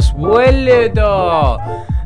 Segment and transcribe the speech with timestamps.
[0.00, 1.58] hemos vuelto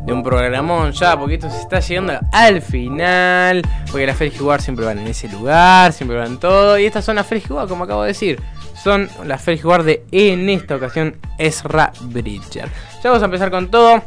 [0.04, 4.60] de un programón ya, porque esto se está llegando al final, porque las Fergie War
[4.60, 7.84] siempre van en ese lugar, siempre van todo, y estas son las Fergie War, como
[7.84, 8.40] acabo de decir,
[8.82, 12.68] son las Fergie War de, en esta ocasión, Ezra Bridger.
[13.02, 14.02] Ya vamos a empezar con todo.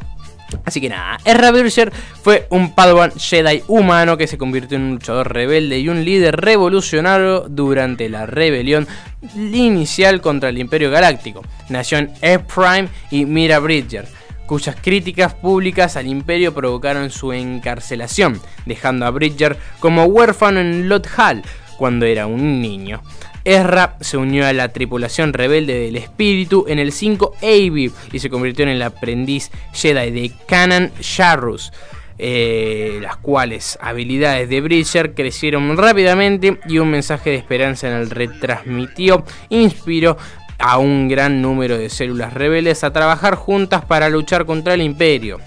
[0.63, 1.91] Así que nada, Ezra Bridger
[2.21, 6.35] fue un Padawan Jedi humano que se convirtió en un luchador rebelde y un líder
[6.37, 8.87] revolucionario durante la rebelión
[9.35, 11.43] inicial contra el Imperio Galáctico.
[11.69, 14.07] Nació en E-Prime y Mira Bridger,
[14.45, 21.07] cuyas críticas públicas al Imperio provocaron su encarcelación, dejando a Bridger como huérfano en Lot
[21.17, 21.43] Hall
[21.77, 23.01] cuando era un niño.
[23.43, 28.29] Ezra se unió a la tripulación rebelde del espíritu en el 5 AB y se
[28.29, 31.71] convirtió en el aprendiz Jedi de Kanan Jarrus.
[32.19, 38.09] Eh, las cuales habilidades de Bridger crecieron rápidamente y un mensaje de esperanza en el
[38.09, 40.17] retransmitió inspiró
[40.57, 45.37] a un gran número de células rebeldes a trabajar juntas para luchar contra el imperio.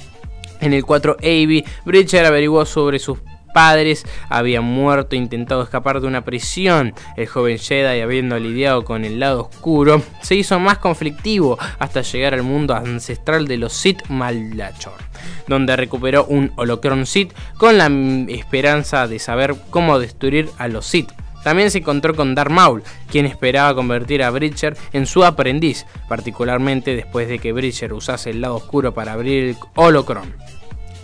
[0.61, 3.19] En el 4 AB, Bridger averiguó sobre sus
[3.53, 6.95] padres habían muerto intentado escapar de una prisión.
[7.17, 12.35] El joven Jedi, habiendo lidiado con el lado oscuro, se hizo más conflictivo hasta llegar
[12.35, 14.99] al mundo ancestral de los Sith Malachor,
[15.47, 17.91] donde recuperó un holocron Sith con la
[18.29, 21.11] esperanza de saber cómo destruir a los Sith.
[21.43, 26.95] También se encontró con Darth Maul, quien esperaba convertir a Bridger en su aprendiz, particularmente
[26.95, 30.35] después de que Bridger usase el lado oscuro para abrir el holocron.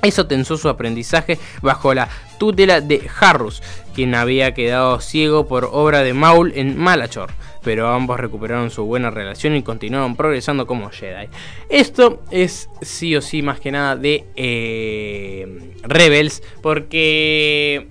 [0.02, 2.08] Eso tensó su aprendizaje bajo la
[2.38, 3.62] tutela de Harrus,
[3.94, 7.30] quien había quedado ciego por obra de Maul en Malachor,
[7.62, 11.28] pero ambos recuperaron su buena relación y continuaron progresando como Jedi.
[11.68, 17.88] Esto es sí o sí más que nada de eh, Rebels, porque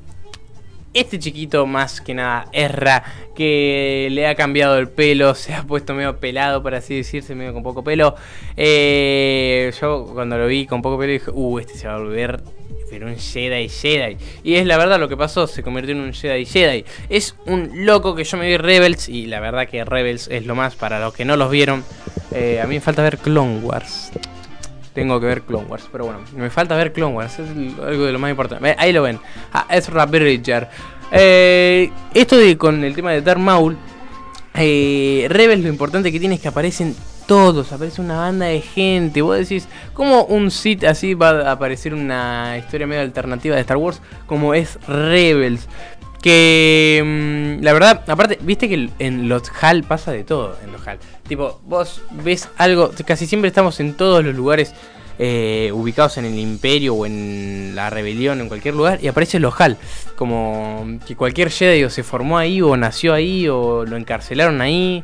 [0.96, 3.04] este chiquito más que nada erra,
[3.36, 7.54] que le ha cambiado el pelo, se ha puesto medio pelado, por así decirse, medio
[7.54, 8.16] con poco pelo.
[8.58, 12.42] Eh, yo cuando lo vi con poco pelo dije, uh, este se va a volver
[12.90, 14.16] pero un Jedi Jedi.
[14.44, 16.86] Y es la verdad lo que pasó, se convirtió en un Jedi Jedi.
[17.10, 20.56] Es un loco que yo me vi Rebels y la verdad que Rebels es lo
[20.56, 21.84] más para los que no los vieron.
[22.32, 24.12] Eh, a mí me falta ver Clone Wars
[24.96, 25.88] tengo que ver Clone Wars.
[25.92, 28.76] Pero bueno, me falta ver Clone Wars, es algo de lo más importante.
[28.80, 29.20] Ahí lo ven,
[29.54, 30.68] a Ezra Bridger.
[31.12, 33.78] Eh, esto con el tema de Darth Maul,
[34.56, 36.96] eh, Rebels lo importante que tiene es que aparecen
[37.28, 39.22] todos, aparece una banda de gente.
[39.22, 43.78] Vos decís, ¿cómo un Sith así va a aparecer una historia medio alternativa de Star
[43.78, 45.68] Wars como es Rebels?
[46.26, 50.88] Que mm, la verdad, aparte, viste que en los HAL pasa de todo en los
[50.88, 50.98] HAL.
[51.28, 54.74] Tipo, vos ves algo, casi siempre estamos en todos los lugares
[55.20, 59.54] eh, ubicados en el imperio o en la rebelión, en cualquier lugar, y aparece los
[59.62, 59.78] HAL.
[60.16, 65.04] Como que cualquier Jedi o se formó ahí, o nació ahí, o lo encarcelaron ahí.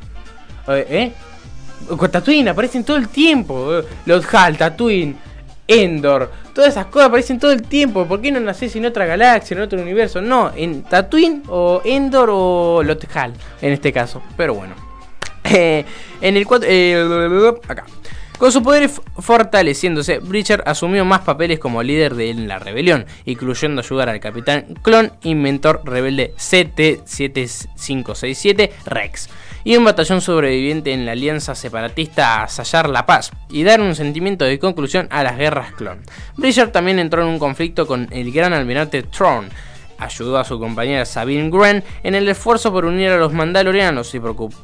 [0.70, 1.12] ¿Eh?
[1.86, 3.78] Con Tatooine aparecen todo el tiempo.
[3.78, 5.16] Eh, los HAL, Tatooine.
[5.72, 8.06] Endor, todas esas cosas aparecen todo el tiempo.
[8.06, 10.22] ¿Por qué no nacés en otra galaxia, en otro universo?
[10.22, 14.22] No, en Tatooine o Endor o Lothal, en este caso.
[14.36, 14.76] Pero bueno.
[15.44, 15.86] en
[16.22, 16.68] el 4.
[16.70, 17.86] Eh, acá.
[18.42, 24.10] Con sus poderes fortaleciéndose, Bridger asumió más papeles como líder de la rebelión, incluyendo ayudar
[24.10, 29.30] al capitán clon inventor rebelde CT-7567 Rex
[29.64, 33.94] y un batallón sobreviviente en la alianza separatista a sellar la paz y dar un
[33.94, 36.02] sentimiento de conclusión a las guerras clon.
[36.36, 39.50] Bridger también entró en un conflicto con el gran almirante Throne,
[40.02, 44.14] ayudó a su compañera Sabine Wren en el esfuerzo por unir a los Mandalorianos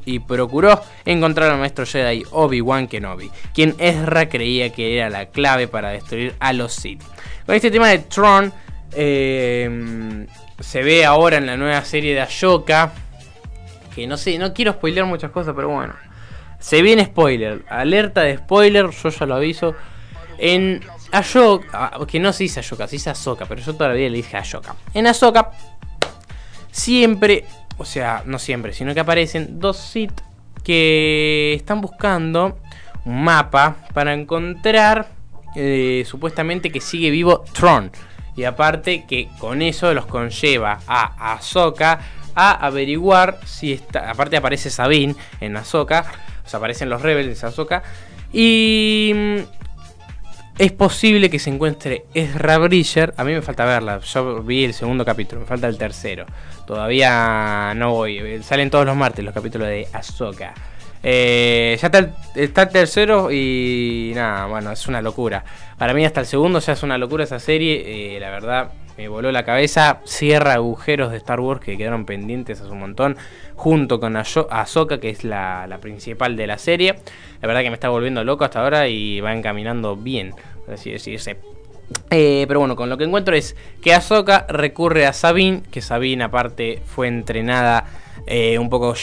[0.06, 5.68] y, procuró encontrar al maestro Jedi Obi-Wan Kenobi, quien Ezra creía que era la clave
[5.68, 7.04] para destruir a los Sith.
[7.46, 8.52] Con este tema de Tron
[8.94, 10.26] eh,
[10.60, 12.92] se ve ahora en la nueva serie de Ashoka,
[13.94, 15.94] que no sé, no quiero spoilear muchas cosas, pero bueno.
[16.60, 19.76] Se viene spoiler, alerta de spoiler, yo ya lo aviso.
[20.40, 20.82] En
[21.12, 24.38] Ashoka, ah, que no se dice Ashoka, se dice Ahsoka, pero yo todavía le dije
[24.38, 24.76] Ashoka.
[24.94, 25.52] En Ahsoka,
[26.72, 27.46] siempre,
[27.78, 30.22] o sea, no siempre, sino que aparecen dos Sith
[30.64, 32.60] que están buscando
[33.06, 35.08] un mapa para encontrar
[35.56, 37.92] eh, supuestamente que sigue vivo Tron.
[38.36, 42.00] Y aparte que con eso los conlleva a Ahsoka
[42.36, 44.12] a averiguar si está.
[44.12, 46.06] Aparte aparece Sabine en Ahsoka.
[46.46, 47.82] O sea, aparecen los rebeldes de Ahsoka.
[48.32, 49.38] Y mm,
[50.58, 53.14] es posible que se encuentre Ezra Bridger.
[53.18, 54.00] A mí me falta verla.
[54.00, 56.26] Yo vi el segundo capítulo, me falta el tercero.
[56.66, 58.42] Todavía no voy.
[58.44, 60.54] Salen todos los martes los capítulos de Ahsoka.
[61.10, 62.00] Eh, ya está
[62.36, 65.46] el, tercero y nada, bueno, es una locura.
[65.78, 68.18] Para mí hasta el segundo ya es una locura esa serie.
[68.18, 70.02] Eh, la verdad, me voló la cabeza.
[70.04, 73.16] Cierra agujeros de Star Wars que quedaron pendientes hace un montón.
[73.56, 76.96] Junto con Ahsoka, que es la, principal de la serie.
[77.42, 80.34] La verdad que me está volviendo loco hasta ahora y va encaminando bien,
[80.66, 81.38] por así decirse.
[82.12, 86.26] Eh, pero bueno, con lo que encuentro es que Ahsoka recurre a Sabine, que Sabine
[86.26, 87.86] aparte fue entrenada
[88.26, 88.94] eh, un poco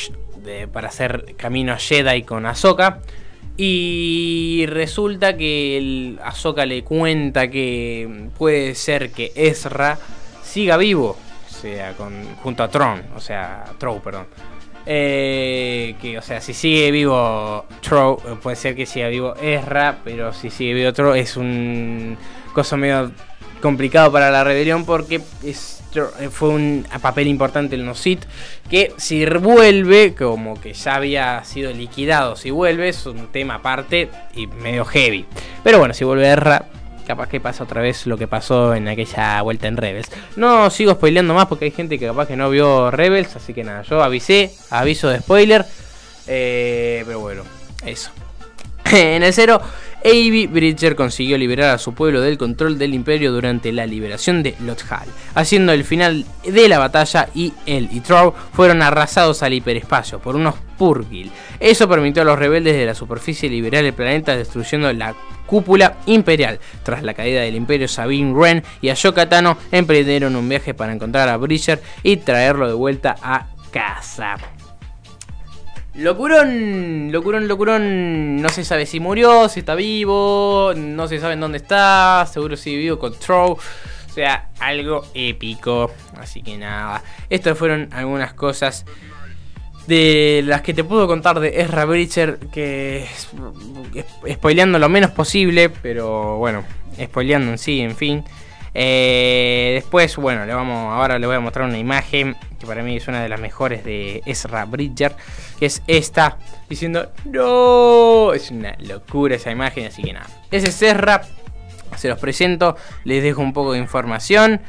[0.73, 3.00] para hacer camino a Jedi con Ahsoka.
[3.56, 9.99] Y resulta que el Ahsoka le cuenta que puede ser que Ezra
[10.43, 11.17] siga vivo,
[11.49, 12.12] o sea, con,
[12.43, 14.26] junto a Tron, o sea, Trow, perdón.
[14.87, 20.32] Eh, que, o sea, si sigue vivo Trow, puede ser que siga vivo Ezra, pero
[20.32, 22.19] si sigue vivo Trow es un
[22.52, 23.11] cosa medio
[23.64, 25.82] complicado para la rebelión porque es,
[26.31, 28.22] fue un papel importante en los Sith
[28.69, 34.11] que si vuelve como que ya había sido liquidado si vuelve es un tema aparte
[34.34, 35.25] y medio heavy.
[35.62, 36.66] Pero bueno si vuelve Erra
[37.06, 40.10] capaz que pasa otra vez lo que pasó en aquella vuelta en Rebels.
[40.37, 43.64] No sigo spoileando más porque hay gente que capaz que no vio Rebels así que
[43.64, 45.64] nada yo avisé aviso de spoiler.
[46.26, 47.44] Eh, pero bueno
[47.87, 48.10] eso.
[48.93, 49.62] En el cero
[50.04, 54.54] Avi Bridger consiguió liberar a su pueblo del control del imperio durante la liberación de
[54.60, 60.18] Lothal, haciendo el final de la batalla y él y Trow fueron arrasados al hiperespacio
[60.18, 61.30] por unos Purgil.
[61.58, 65.14] Eso permitió a los rebeldes de la superficie liberar el planeta destruyendo la
[65.46, 66.58] cúpula imperial.
[66.82, 71.28] Tras la caída del imperio, Sabine Wren y Ashoka Tano emprendieron un viaje para encontrar
[71.28, 74.36] a Bridger y traerlo de vuelta a casa.
[75.94, 78.43] Locurón, locurón, locurón.
[78.43, 82.26] No se sabe si murió, si está vivo, no se sabe en dónde está.
[82.31, 83.52] Seguro si vivo con Trow.
[83.52, 85.93] O sea, algo épico.
[86.19, 87.02] Así que nada.
[87.31, 88.85] Estas fueron algunas cosas
[89.87, 92.38] de las que te puedo contar de Ezra Bridger.
[92.52, 93.06] Que
[94.32, 95.70] spoileando lo menos posible.
[95.70, 96.64] Pero bueno,
[97.00, 98.25] spoileando en sí, en fin.
[98.75, 102.96] Eh, después, bueno, le vamos, ahora le voy a mostrar una imagen que para mí
[102.96, 105.14] es una de las mejores de Ezra Bridger,
[105.58, 110.26] que es esta, diciendo, no, es una locura esa imagen, así que nada.
[110.50, 111.22] Ese es Ezra,
[111.96, 114.60] se los presento, les dejo un poco de información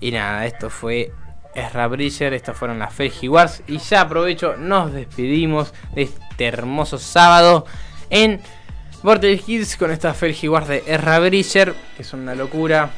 [0.00, 1.12] y nada, esto fue
[1.54, 6.98] Ezra Bridger, estas fueron las Fergie Wars y ya aprovecho, nos despedimos de este hermoso
[6.98, 7.66] sábado
[8.10, 8.40] en
[9.02, 12.90] Vortex Kids con esta Fergie Wars de Ezra Bridger, que es una locura.